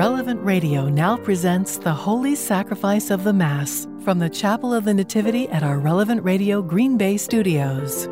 [0.00, 4.94] Relevant Radio now presents the Holy Sacrifice of the Mass from the Chapel of the
[4.94, 8.08] Nativity at our Relevant Radio Green Bay studios.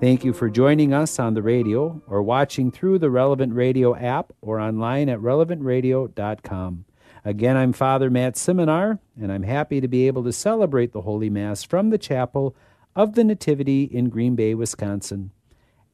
[0.00, 4.32] Thank you for joining us on the radio or watching through the Relevant Radio app
[4.40, 6.84] or online at relevantradio.com.
[7.24, 11.30] Again, I'm Father Matt Simonar, and I'm happy to be able to celebrate the Holy
[11.30, 12.56] Mass from the Chapel
[12.96, 15.30] of the Nativity in Green Bay, Wisconsin.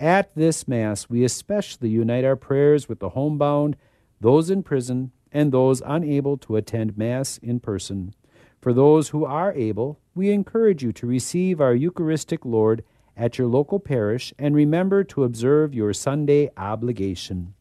[0.00, 3.76] At this Mass, we especially unite our prayers with the homebound,
[4.20, 8.14] those in prison, and those unable to attend Mass in person.
[8.60, 12.84] For those who are able, we encourage you to receive our Eucharistic Lord
[13.16, 17.54] at your local parish and remember to observe your Sunday obligation.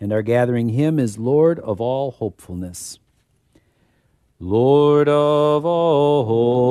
[0.00, 3.00] And our gathering hymn is Lord of all hopefulness.
[4.40, 6.24] Lord of all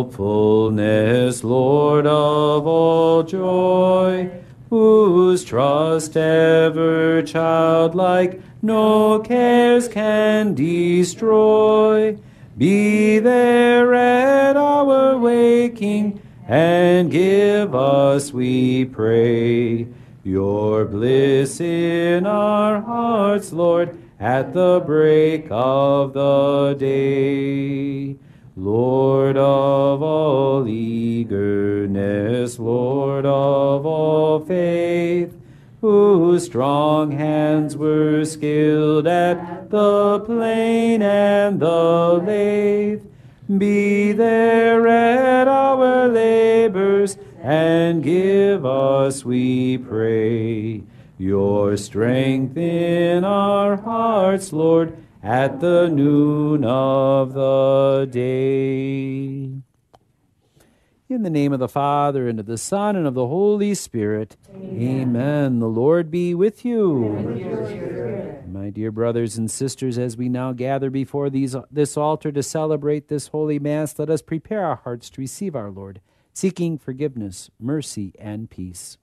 [0.06, 4.32] hopefulness, Lord of all joy,
[4.70, 12.18] whose trust ever childlike no cares can destroy,
[12.58, 19.90] be there at our waking and give us, we pray,
[20.24, 28.16] your bliss in our hearts, Lord, at the break of the day.
[28.56, 35.38] Lord of all eagerness, Lord of all faith,
[35.82, 43.04] whose strong hands were skilled at the plane and the lathe,
[43.60, 50.77] be there at our labors and give us, we pray,
[51.18, 59.52] your strength in our hearts, Lord, at the noon of the day.
[61.10, 64.36] In the name of the Father, and of the Son, and of the Holy Spirit.
[64.54, 65.02] Amen.
[65.02, 65.60] Amen.
[65.60, 68.44] The Lord be with you.
[68.48, 73.08] My dear brothers and sisters, as we now gather before these, this altar to celebrate
[73.08, 76.02] this holy Mass, let us prepare our hearts to receive our Lord,
[76.34, 78.98] seeking forgiveness, mercy, and peace.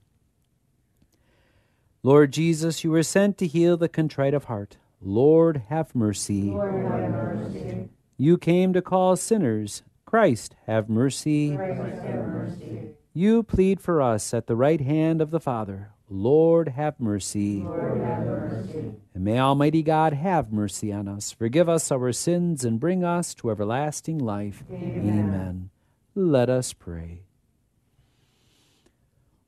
[2.04, 4.76] Lord Jesus, you were sent to heal the contrite of heart.
[5.00, 6.50] Lord, have mercy.
[6.50, 7.88] Lord, have mercy.
[8.18, 11.56] You came to call sinners Christ, have mercy.
[11.56, 12.90] Christ, have mercy.
[13.14, 15.92] You plead for us at the right hand of the Father.
[16.10, 17.62] Lord, have mercy.
[17.62, 18.92] Lord, have mercy.
[19.14, 23.32] And may Almighty God have mercy on us, forgive us our sins, and bring us
[23.36, 24.62] to everlasting life.
[24.70, 25.08] Amen.
[25.08, 25.70] Amen.
[26.14, 27.22] Let us pray.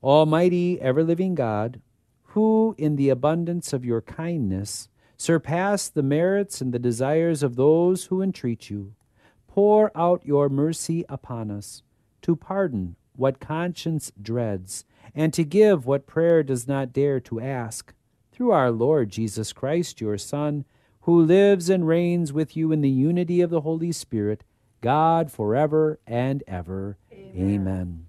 [0.01, 1.81] Almighty, ever living God,
[2.37, 8.05] who in the abundance of your kindness surpass the merits and the desires of those
[8.05, 8.93] who entreat you,
[9.47, 11.81] pour out your mercy upon us,
[12.21, 17.95] to pardon what conscience dreads, and to give what prayer does not dare to ask,
[18.31, 20.63] through our Lord Jesus Christ, your Son,
[21.01, 24.43] who lives and reigns with you in the unity of the Holy Spirit,
[24.81, 26.99] God forever and ever.
[27.11, 28.06] Amen.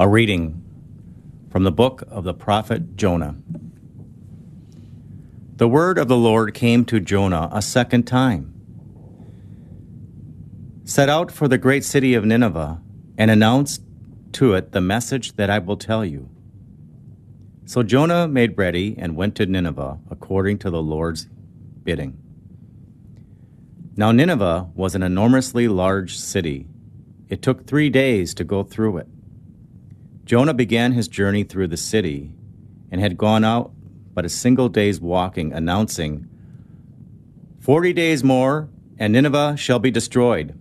[0.00, 0.62] A reading
[1.50, 3.34] from the book of the prophet Jonah.
[5.56, 8.54] The word of the Lord came to Jonah a second time.
[10.84, 12.80] Set out for the great city of Nineveh
[13.18, 13.80] and announce
[14.34, 16.28] to it the message that I will tell you.
[17.64, 21.26] So Jonah made ready and went to Nineveh according to the Lord's
[21.82, 22.16] bidding.
[23.96, 26.68] Now, Nineveh was an enormously large city.
[27.28, 29.08] It took three days to go through it.
[30.28, 32.30] Jonah began his journey through the city
[32.90, 33.72] and had gone out
[34.12, 36.28] but a single day's walking, announcing,
[37.60, 38.68] Forty days more,
[38.98, 40.54] and Nineveh shall be destroyed.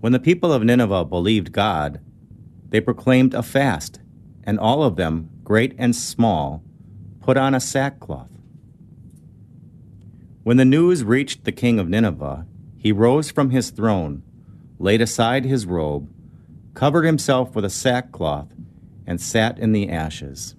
[0.00, 2.00] When the people of Nineveh believed God,
[2.68, 4.00] they proclaimed a fast,
[4.42, 6.64] and all of them, great and small,
[7.20, 8.32] put on a sackcloth.
[10.42, 12.44] When the news reached the king of Nineveh,
[12.76, 14.24] he rose from his throne,
[14.80, 16.12] laid aside his robe,
[16.78, 18.46] covered himself with a sackcloth,
[19.04, 20.54] and sat in the ashes.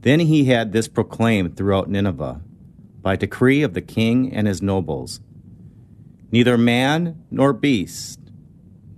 [0.00, 2.42] Then he had this proclaimed throughout Nineveh,
[3.00, 5.20] by decree of the king and his nobles
[6.30, 8.20] Neither man nor beast,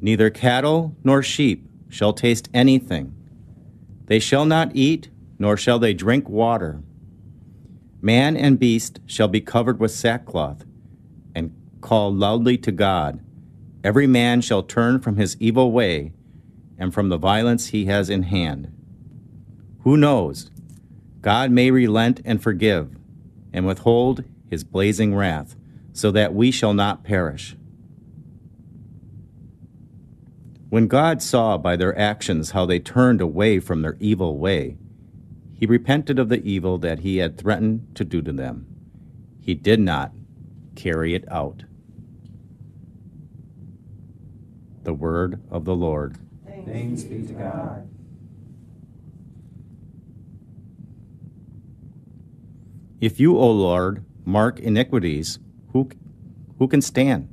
[0.00, 3.14] neither cattle nor sheep shall taste anything.
[4.06, 6.82] They shall not eat, nor shall they drink water.
[8.02, 10.64] Man and beast shall be covered with sackcloth,
[11.36, 13.20] and call loudly to God
[13.84, 16.12] Every man shall turn from his evil way
[16.78, 18.72] and from the violence he has in hand.
[19.80, 20.50] Who knows?
[21.20, 22.96] God may relent and forgive
[23.52, 25.56] and withhold his blazing wrath,
[25.92, 27.56] so that we shall not perish.
[30.69, 34.76] When God saw by their actions how they turned away from their evil way,
[35.54, 38.66] he repented of the evil that he had threatened to do to them.
[39.40, 40.12] He did not
[40.76, 41.64] carry it out.
[44.84, 46.16] The word of the Lord.
[46.64, 47.88] Thanks be to God.
[53.00, 55.38] If you, O Lord, mark iniquities,
[55.72, 55.88] who,
[56.58, 57.28] who can stand?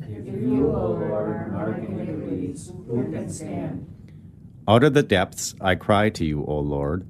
[0.00, 3.90] If you, O Lord, mark iniquities, who can stand?
[4.68, 7.08] Out of the depths I cry to you, O Lord.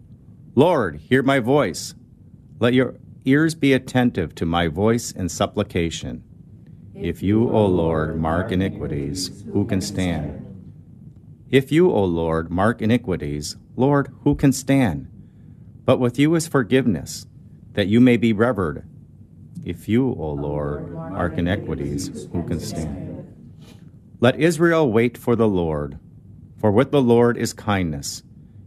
[0.55, 1.95] Lord, hear my voice.
[2.61, 6.23] Let your ears be attentive to my voice and supplication.
[6.94, 10.41] If you, O Lord, mark iniquities, who can stand?
[11.50, 15.08] If you, O Lord, mark iniquities, Lord, who can stand?
[15.85, 17.26] But with you is forgiveness,
[17.73, 18.88] that you may be revered.
[19.64, 23.26] If you, O Lord, mark iniquities, who can stand?
[24.20, 25.99] Let Israel wait for the Lord,
[26.58, 28.23] for with the Lord is kindness,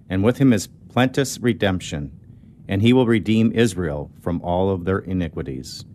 [0.09, 2.11] and with him is plenteous redemption,
[2.67, 5.85] and he will redeem Israel from all of their iniquities.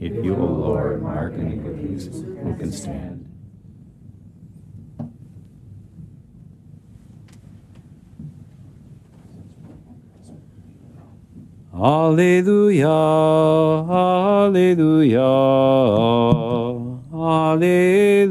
[0.00, 3.30] If you, O Lord, mark iniquities, who can stand?
[11.72, 12.86] Alleluia,
[13.88, 15.20] Alleluia,
[17.12, 18.24] Alleluia,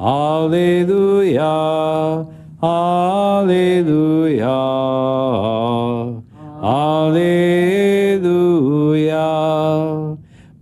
[0.00, 1.46] Alleluia,
[2.62, 4.46] Alleluia,
[6.62, 7.71] Alleluia.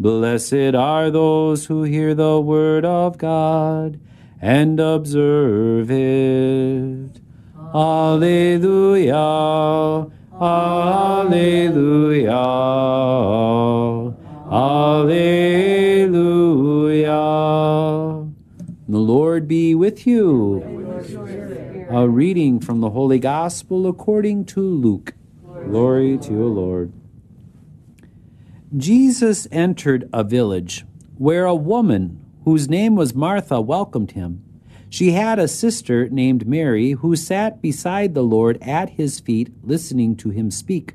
[0.00, 4.00] Blessed are those who hear the word of God
[4.41, 7.20] and observe it.
[7.75, 9.14] Alleluia.
[10.41, 12.32] Alleluia.
[14.50, 15.50] Alleluia.
[18.88, 20.62] The Lord be with you.
[21.91, 25.12] A reading from the Holy Gospel according to Luke.
[25.67, 26.91] Glory to you, Lord.
[28.76, 30.84] Jesus entered a village
[31.17, 34.44] where a woman whose name was Martha welcomed him.
[34.88, 40.14] She had a sister named Mary who sat beside the Lord at his feet, listening
[40.19, 40.94] to him speak.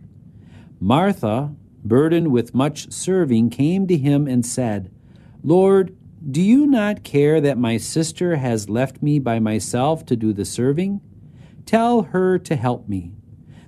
[0.79, 4.89] Martha, burdened with much serving, came to him and said,
[5.43, 5.97] Lord,
[6.31, 10.45] do you not care that my sister has left me by myself to do the
[10.45, 11.01] serving?
[11.65, 13.11] Tell her to help me.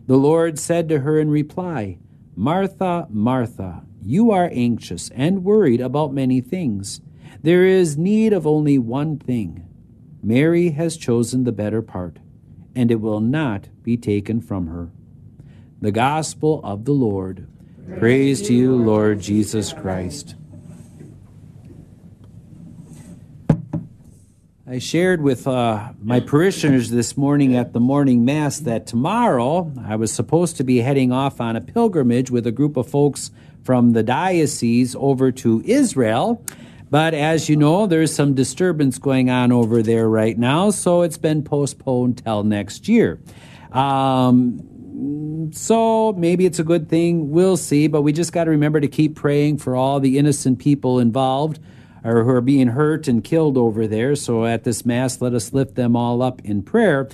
[0.07, 1.97] The Lord said to her in reply,
[2.35, 7.01] Martha, Martha, you are anxious and worried about many things.
[7.43, 9.67] There is need of only one thing.
[10.23, 12.17] Mary has chosen the better part,
[12.73, 14.91] and it will not be taken from her.
[15.81, 17.47] The Gospel of the Lord.
[17.99, 20.35] Praise to you, Lord Jesus Christ.
[24.69, 29.95] I shared with uh, my parishioners this morning at the morning mass that tomorrow I
[29.95, 33.31] was supposed to be heading off on a pilgrimage with a group of folks
[33.67, 36.41] from the diocese over to Israel.
[36.89, 41.17] But as you know, there's some disturbance going on over there right now, so it's
[41.17, 43.19] been postponed till next year.
[43.73, 47.29] Um, so maybe it's a good thing.
[47.31, 50.59] We'll see, but we just got to remember to keep praying for all the innocent
[50.59, 51.59] people involved
[52.05, 54.15] or who are being hurt and killed over there.
[54.15, 57.09] So at this Mass, let us lift them all up in prayer.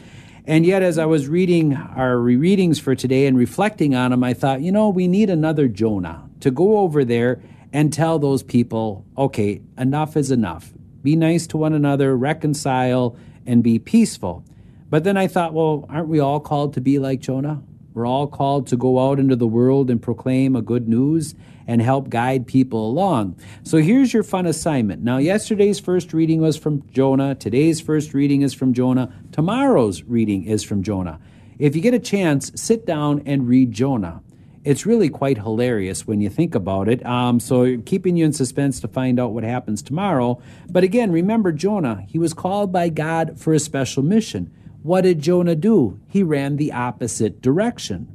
[0.45, 4.35] And yet, as I was reading our readings for today and reflecting on them, I
[4.35, 7.41] thought, you know, we need another Jonah to go over there
[7.73, 10.71] and tell those people, okay, enough is enough.
[11.01, 14.45] Be nice to one another, reconcile, and be peaceful.
[14.89, 17.61] But then I thought, well, aren't we all called to be like Jonah?
[17.93, 21.35] We're all called to go out into the world and proclaim a good news
[21.67, 23.37] and help guide people along.
[23.63, 25.03] So here's your fun assignment.
[25.03, 27.35] Now, yesterday's first reading was from Jonah.
[27.35, 29.13] Today's first reading is from Jonah.
[29.31, 31.19] Tomorrow's reading is from Jonah.
[31.59, 34.22] If you get a chance, sit down and read Jonah.
[34.63, 37.05] It's really quite hilarious when you think about it.
[37.05, 40.41] Um, so, keeping you in suspense to find out what happens tomorrow.
[40.69, 44.53] But again, remember Jonah, he was called by God for a special mission.
[44.81, 45.99] What did Jonah do?
[46.07, 48.07] He ran the opposite direction.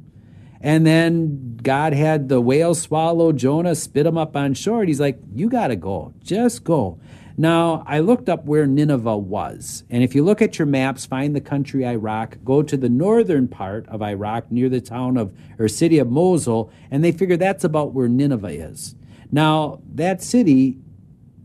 [0.61, 4.81] And then God had the whale swallow Jonah, spit him up on shore.
[4.81, 6.13] And he's like, You got to go.
[6.21, 6.99] Just go.
[7.39, 9.85] Now, I looked up where Nineveh was.
[9.89, 13.47] And if you look at your maps, find the country Iraq, go to the northern
[13.47, 17.63] part of Iraq near the town of or city of Mosul, and they figure that's
[17.63, 18.93] about where Nineveh is.
[19.31, 20.79] Now, that city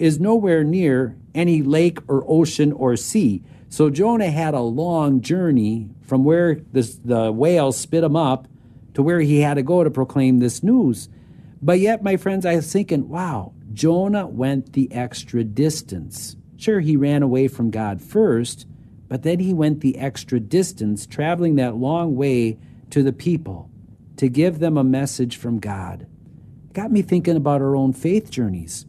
[0.01, 3.45] is nowhere near any lake or ocean or sea.
[3.69, 8.49] So Jonah had a long journey from where this, the whale spit him up
[8.95, 11.09] to where he had to go to proclaim this news.
[11.63, 16.37] But yet, my friends, I was thinking, wow, Jonah went the extra distance.
[16.57, 18.67] Sure, he ran away from God first,
[19.09, 22.59] but then he went the extra distance, traveling that long way
[22.91, 23.71] to the people
[24.17, 26.07] to give them a message from God.
[26.73, 28.87] Got me thinking about our own faith journeys.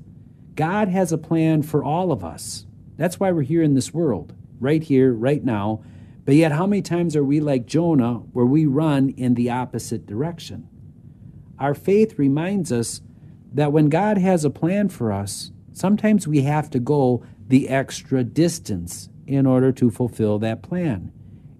[0.56, 2.66] God has a plan for all of us.
[2.98, 5.84] That's why we're here in this world, right here, right now.
[6.24, 10.06] But yet, how many times are we like Jonah, where we run in the opposite
[10.06, 10.70] direction?
[11.60, 13.02] Our faith reminds us
[13.56, 18.24] that when God has a plan for us, sometimes we have to go the extra
[18.24, 21.12] distance in order to fulfill that plan.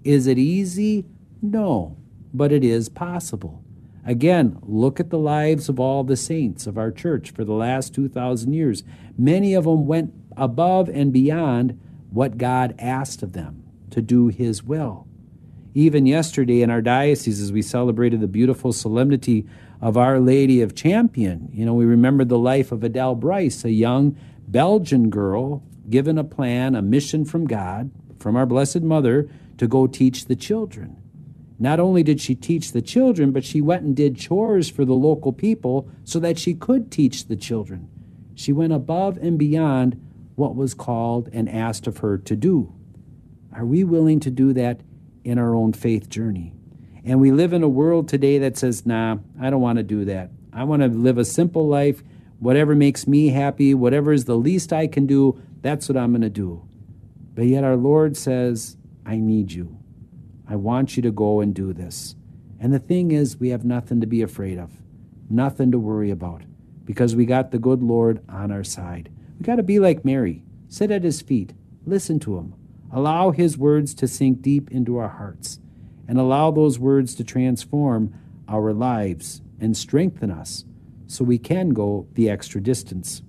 [0.04, 1.06] Is it easy?
[1.42, 1.98] No,
[2.34, 3.64] but it is possible.
[4.06, 7.96] Again, look at the lives of all the saints of our church for the last
[7.96, 8.84] 2,000 years.
[9.18, 11.80] Many of them went above and beyond
[12.12, 15.08] what God asked of them to do His will.
[15.74, 19.46] Even yesterday in our diocese, as we celebrated the beautiful solemnity
[19.82, 23.72] of Our Lady of Champion, you know, we remember the life of Adele Brise, a
[23.72, 24.18] young
[24.48, 29.88] Belgian girl given a plan, a mission from God, from our Blessed Mother, to go
[29.88, 30.98] teach the children.
[31.58, 34.94] Not only did she teach the children, but she went and did chores for the
[34.94, 37.88] local people so that she could teach the children.
[38.34, 40.02] She went above and beyond
[40.36, 42.74] what was called and asked of her to do.
[43.54, 44.82] Are we willing to do that
[45.24, 46.54] in our own faith journey?
[47.06, 50.06] And we live in a world today that says, nah, I don't want to do
[50.06, 50.32] that.
[50.52, 52.02] I want to live a simple life.
[52.40, 56.22] Whatever makes me happy, whatever is the least I can do, that's what I'm going
[56.22, 56.68] to do.
[57.36, 59.78] But yet our Lord says, I need you.
[60.50, 62.16] I want you to go and do this.
[62.60, 64.72] And the thing is, we have nothing to be afraid of,
[65.30, 66.42] nothing to worry about,
[66.86, 69.12] because we got the good Lord on our side.
[69.38, 71.54] We got to be like Mary sit at his feet,
[71.86, 72.54] listen to him,
[72.92, 75.60] allow his words to sink deep into our hearts,
[76.08, 78.14] and allow those words to transform
[78.48, 80.66] our lives and strengthen us
[81.08, 83.22] so we can go the extra distance.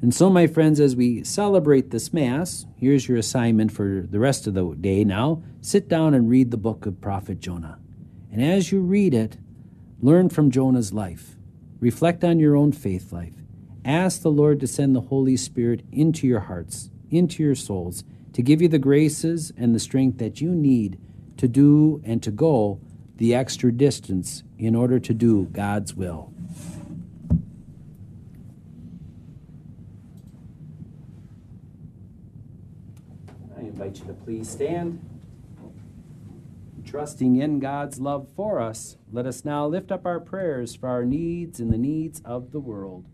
[0.00, 4.46] And so, my friends, as we celebrate this Mass, here's your assignment for the rest
[4.46, 5.42] of the day now.
[5.60, 7.78] Sit down and read the book of Prophet Jonah.
[8.30, 9.38] And as you read it,
[10.00, 11.36] learn from Jonah's life.
[11.80, 13.34] Reflect on your own faith life.
[13.84, 18.42] Ask the Lord to send the Holy Spirit into your hearts, into your souls, to
[18.42, 21.00] give you the graces and the strength that you need
[21.38, 22.80] to do and to go
[23.16, 26.32] the extra distance in order to do God's will.
[33.56, 35.04] I invite you to please stand.
[36.84, 41.04] Trusting in God's love for us, let us now lift up our prayers for our
[41.04, 43.04] needs and the needs of the world.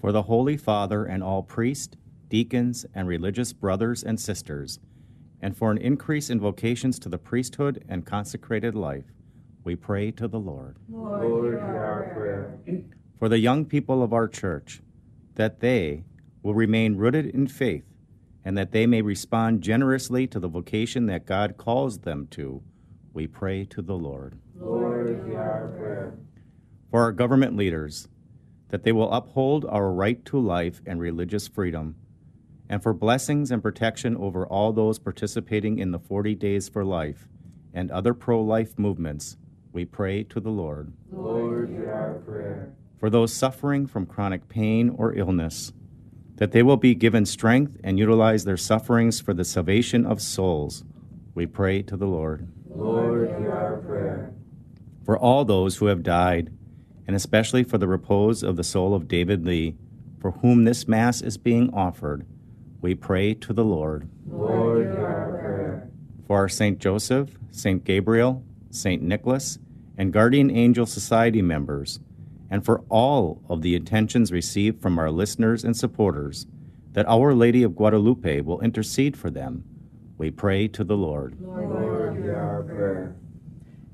[0.00, 1.96] For the Holy Father and all priests,
[2.28, 4.78] deacons, and religious brothers and sisters,
[5.40, 9.04] and for an increase in vocations to the priesthood and consecrated life,
[9.64, 10.76] we pray to the Lord.
[10.88, 12.58] Lord, hear our prayer.
[13.18, 14.80] For the young people of our church,
[15.34, 16.04] that they
[16.42, 17.84] will remain rooted in faith
[18.44, 22.62] and that they may respond generously to the vocation that God calls them to,
[23.12, 24.38] we pray to the Lord.
[24.58, 26.14] Lord, hear our prayer.
[26.90, 28.08] For our government leaders,
[28.70, 31.96] that they will uphold our right to life and religious freedom,
[32.68, 37.28] and for blessings and protection over all those participating in the 40 Days for Life
[37.72, 39.36] and other pro life movements,
[39.72, 40.92] we pray to the Lord.
[41.10, 42.72] Lord, hear our prayer.
[42.98, 45.72] For those suffering from chronic pain or illness,
[46.36, 50.84] that they will be given strength and utilize their sufferings for the salvation of souls.
[51.34, 52.48] We pray to the Lord.
[52.68, 54.32] Lord, hear our prayer.
[55.04, 56.52] For all those who have died,
[57.06, 59.76] and especially for the repose of the soul of David Lee,
[60.20, 62.26] for whom this Mass is being offered,
[62.80, 64.08] we pray to the Lord.
[64.30, 65.90] Lord, hear our prayer.
[66.26, 66.78] For our St.
[66.78, 67.84] Joseph, St.
[67.84, 69.02] Gabriel, St.
[69.02, 69.58] Nicholas,
[69.96, 72.00] and Guardian Angel Society members,
[72.50, 76.46] and for all of the intentions received from our listeners and supporters,
[76.92, 79.64] that Our Lady of Guadalupe will intercede for them.
[80.16, 81.36] We pray to the Lord.
[81.40, 83.16] Lord, hear our prayer.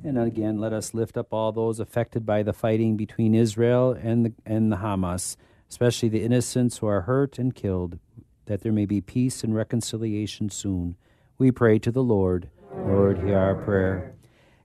[0.03, 4.27] And again, let us lift up all those affected by the fighting between Israel and
[4.27, 5.37] the, and the Hamas,
[5.71, 7.99] especially the innocents who are hurt and killed,
[8.47, 10.97] that there may be peace and reconciliation soon.
[11.39, 12.49] We pray to the Lord.
[12.75, 14.15] Lord, hear our prayer.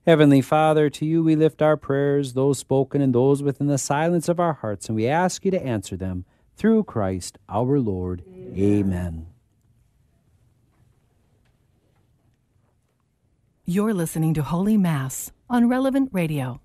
[0.06, 4.28] Heavenly Father, to you we lift our prayers, those spoken and those within the silence
[4.28, 6.24] of our hearts, and we ask you to answer them
[6.56, 8.22] through Christ our Lord.
[8.26, 8.58] Amen.
[8.58, 9.26] Amen.
[13.66, 16.60] You're listening to Holy Mass on Relevant Radio.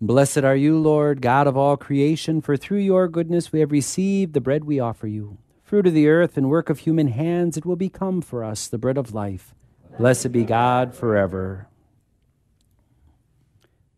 [0.00, 4.32] Blessed are you, Lord, God of all creation, for through your goodness we have received
[4.32, 5.38] the bread we offer you
[5.68, 8.78] fruit of the earth and work of human hands, it will become for us the
[8.78, 9.54] bread of life.
[9.98, 11.68] Blessed be God forever.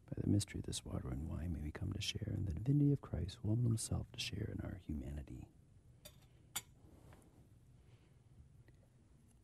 [0.08, 2.50] By the mystery of this water and wine, may we come to share in the
[2.50, 5.46] divinity of Christ, who humbled himself to share in our humanity.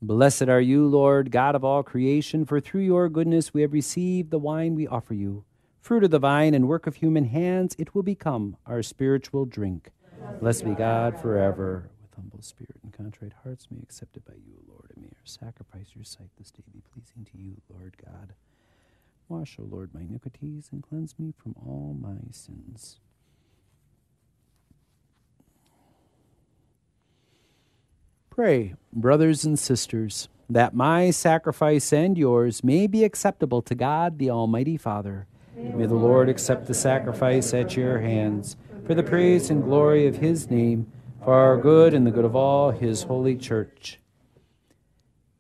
[0.03, 4.33] Blessed are you, Lord, God of all creation, for through your goodness we have received
[4.33, 5.45] the wine we offer you.
[5.87, 9.93] Fruit of the vine and work of human hands, it will become our spiritual drink.
[10.40, 11.88] Blessed be God forever.
[12.02, 15.90] With humble spirit and contrite hearts, may accepted by you, Lord, and may our sacrifice
[15.95, 18.33] your sight this day be pleasing to you, Lord God.
[19.28, 22.99] Wash, O Lord, my iniquities and cleanse me from all my sins.
[28.28, 34.31] Pray, brothers and sisters, that my sacrifice and yours may be acceptable to God the
[34.31, 35.28] Almighty Father.
[35.57, 40.17] May the Lord accept the sacrifice at your hands for the praise and glory of
[40.17, 40.93] his name,
[41.25, 43.99] for our good and the good of all his holy church.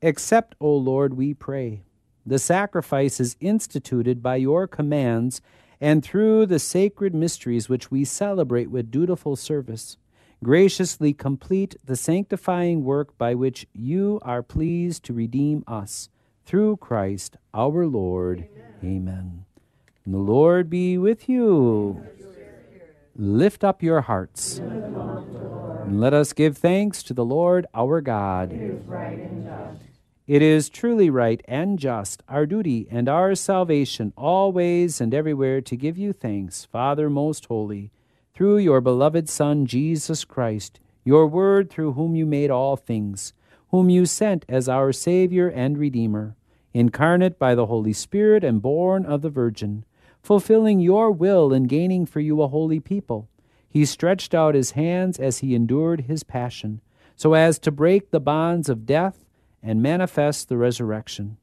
[0.02, 1.82] Accept, O Lord, we pray,
[2.24, 5.40] the sacrifices instituted by your commands
[5.80, 9.96] and through the sacred mysteries which we celebrate with dutiful service
[10.42, 16.08] graciously complete the sanctifying work by which you are pleased to redeem us.
[16.44, 18.48] Through Christ our Lord.
[18.82, 19.08] Amen.
[19.08, 19.45] Amen.
[20.06, 22.04] The Lord be with you.
[23.16, 24.58] Lift up your hearts.
[24.58, 28.52] And let us give thanks to the Lord our God.
[30.26, 35.76] It is truly right and just, our duty and our salvation, always and everywhere to
[35.76, 37.90] give you thanks, Father most holy
[38.36, 43.32] through your beloved Son, Jesus Christ, your Word through whom you made all things,
[43.70, 46.36] whom you sent as our Savior and Redeemer,
[46.74, 49.86] incarnate by the Holy Spirit and born of the Virgin,
[50.26, 53.28] fulfilling your will and gaining for you a holy people.
[53.68, 56.80] He stretched out his hands as he endured his passion,
[57.14, 59.24] so as to break the bonds of death
[59.62, 61.36] and manifest the resurrection.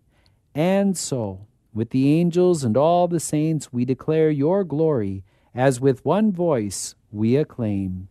[0.53, 5.23] And so, with the angels and all the saints, we declare your glory
[5.55, 8.09] as with one voice we acclaim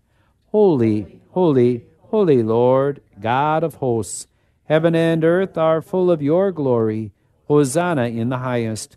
[0.53, 4.27] Holy, holy, holy Lord, God of hosts,
[4.65, 7.13] heaven and earth are full of your glory.
[7.47, 8.97] Hosanna in the highest.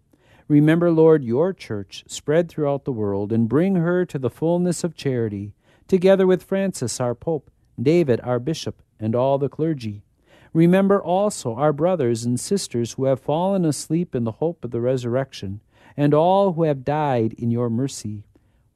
[0.51, 4.97] Remember, Lord, your church spread throughout the world, and bring her to the fullness of
[4.97, 5.53] charity
[5.87, 7.49] together with Francis, our Pope,
[7.81, 10.03] David, our Bishop, and all the clergy.
[10.51, 14.81] Remember also our brothers and sisters who have fallen asleep in the hope of the
[14.81, 15.61] resurrection,
[15.95, 18.25] and all who have died in your mercy.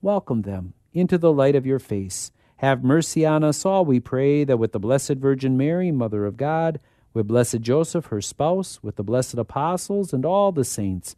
[0.01, 2.31] Welcome them into the light of your face.
[2.59, 6.37] Have mercy on us all, we pray, that with the Blessed Virgin Mary, Mother of
[6.37, 6.79] God,
[7.13, 11.17] with blessed Joseph, her spouse, with the blessed apostles, and all the saints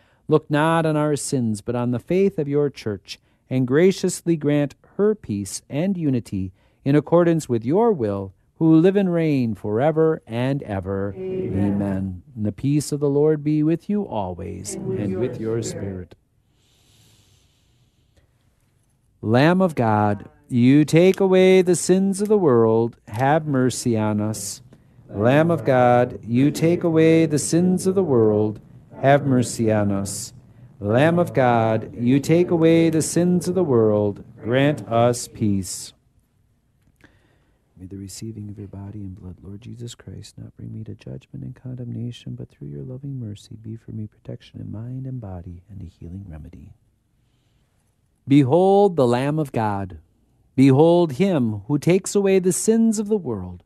[0.31, 4.73] look not on our sins, but on the faith of your church, and graciously grant
[4.95, 6.51] her peace and unity
[6.83, 11.13] in accordance with your will, who live and reign forever and ever.
[11.17, 11.73] Amen.
[11.73, 12.23] Amen.
[12.35, 15.61] And the peace of the Lord be with you always, and with, and with your
[15.61, 16.13] spirit.
[16.13, 16.15] spirit.
[19.21, 24.61] Lamb of God, you take away the sins of the world, have mercy on us.
[25.09, 28.59] Lamb of God, you take away the sins of the world,
[29.01, 30.33] have mercy on us.
[30.79, 35.93] Lamb of God, you take away the sins of the world, grant us peace.
[37.77, 40.93] May the receiving of your body and blood, Lord Jesus Christ, not bring me to
[40.93, 45.19] judgment and condemnation, but through your loving mercy be for me protection in mind and
[45.19, 46.73] body and a healing remedy.
[48.27, 49.97] Behold the Lamb of God.
[50.55, 53.63] Behold him who takes away the sins of the world.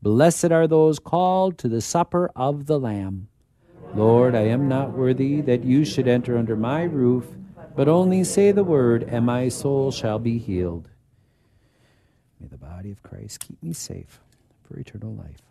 [0.00, 3.28] Blessed are those called to the supper of the Lamb.
[3.94, 7.26] Lord, I am not worthy that you should enter under my roof,
[7.74, 10.88] but only say the word, and my soul shall be healed.
[12.38, 14.20] May the body of Christ keep me safe
[14.62, 15.42] for eternal life.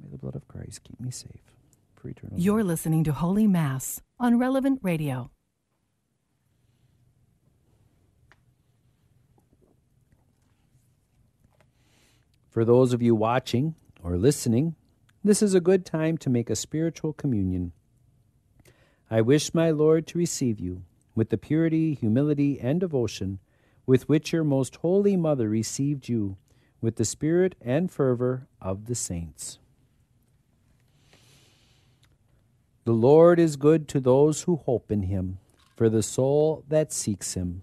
[0.00, 1.56] May the blood of Christ keep me safe
[1.96, 2.66] for eternal You're life.
[2.68, 5.30] listening to Holy Mass on Relevant Radio.
[12.48, 13.74] For those of you watching
[14.06, 14.76] or listening,
[15.24, 17.72] this is a good time to make a spiritual communion.
[19.10, 20.84] I wish my Lord to receive you
[21.16, 23.40] with the purity, humility, and devotion
[23.84, 26.36] with which your most holy mother received you,
[26.80, 29.58] with the spirit and fervor of the saints.
[32.84, 35.38] The Lord is good to those who hope in him,
[35.74, 37.62] for the soul that seeks him.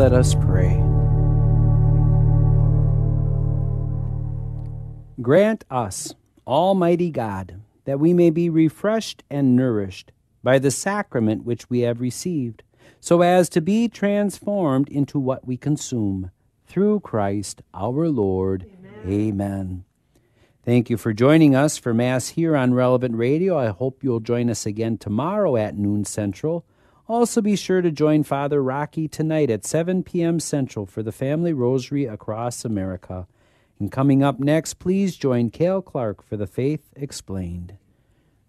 [0.00, 0.82] Let us pray.
[5.20, 6.14] Grant us,
[6.46, 10.10] Almighty God, that we may be refreshed and nourished
[10.42, 12.62] by the sacrament which we have received,
[12.98, 16.30] so as to be transformed into what we consume.
[16.66, 18.64] Through Christ our Lord.
[19.04, 19.28] Amen.
[19.28, 19.84] Amen.
[20.64, 23.58] Thank you for joining us for Mass here on Relevant Radio.
[23.58, 26.64] I hope you'll join us again tomorrow at noon Central.
[27.10, 30.38] Also, be sure to join Father Rocky tonight at 7 p.m.
[30.38, 33.26] Central for the Family Rosary across America.
[33.80, 37.76] And coming up next, please join Cale Clarke for the Faith Explained.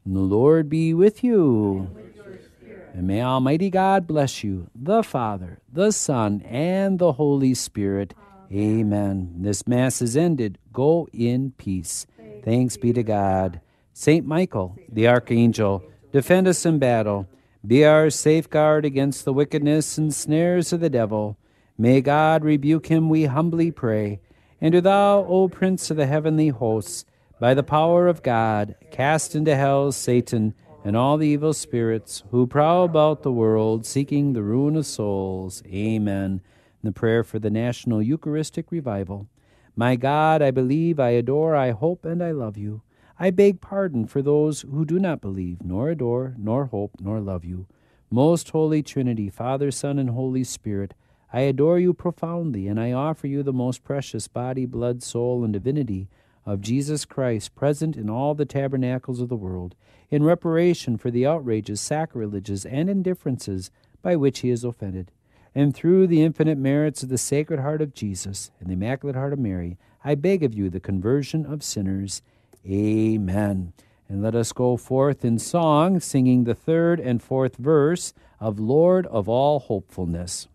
[0.05, 1.89] And the Lord be with you.
[1.89, 7.55] And, with and may Almighty God bless you, the Father, the Son, and the Holy
[7.55, 8.13] Spirit.
[8.51, 8.79] Amen.
[8.79, 9.33] Amen.
[9.37, 10.59] This Mass is ended.
[10.71, 12.05] Go in peace.
[12.43, 13.59] Thanks be to God.
[13.91, 17.27] Saint Michael, the Archangel, defend us in battle.
[17.65, 21.37] Be our safeguard against the wickedness and snares of the devil.
[21.77, 24.19] May God rebuke him, we humbly pray.
[24.59, 27.05] And do thou, O Prince of the heavenly hosts,
[27.39, 32.47] by the power of God, cast into hell Satan and all the evil spirits who
[32.47, 35.63] prowl about the world seeking the ruin of souls.
[35.67, 36.41] Amen.
[36.83, 39.27] the prayer for the National Eucharistic Revival.
[39.75, 42.81] My God, I believe, I adore, I hope, and I love you.
[43.21, 47.45] I beg pardon for those who do not believe, nor adore, nor hope, nor love
[47.45, 47.67] you.
[48.09, 50.95] Most Holy Trinity, Father, Son, and Holy Spirit,
[51.31, 55.53] I adore you profoundly, and I offer you the most precious body, blood, soul, and
[55.53, 56.09] divinity
[56.47, 59.75] of Jesus Christ present in all the tabernacles of the world,
[60.09, 63.69] in reparation for the outrages, sacrileges, and indifferences
[64.01, 65.11] by which he is offended.
[65.53, 69.33] And through the infinite merits of the Sacred Heart of Jesus and the Immaculate Heart
[69.33, 72.23] of Mary, I beg of you the conversion of sinners.
[72.65, 73.73] Amen.
[74.07, 79.07] And let us go forth in song, singing the third and fourth verse of Lord
[79.07, 80.47] of all hopefulness.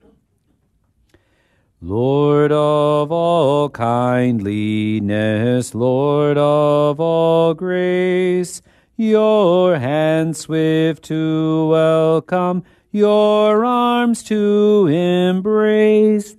[1.80, 8.62] Lord of all kindliness, Lord of all grace,
[8.96, 16.36] your hand swift to welcome, your arms to embrace.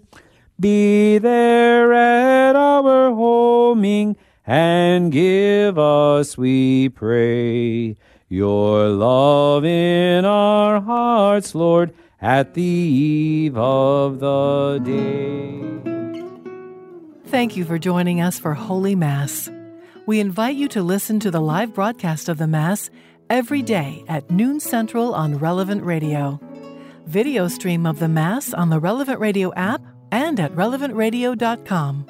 [0.60, 7.95] Be there at our homing, and give us, we pray,
[8.29, 15.81] your love in our hearts, Lord at the eve of the day.
[17.27, 19.49] Thank you for joining us for Holy Mass.
[20.05, 22.89] We invite you to listen to the live broadcast of the Mass
[23.29, 26.39] every day at noon central on Relevant Radio.
[27.05, 29.81] Video stream of the Mass on the Relevant Radio app
[30.12, 32.07] and at relevantradio.com.